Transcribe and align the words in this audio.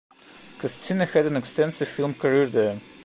Koscina 0.57 1.07
had 1.07 1.27
an 1.27 1.35
extensive 1.37 1.87
film 1.87 2.15
career 2.15 2.47
there. 2.47 2.81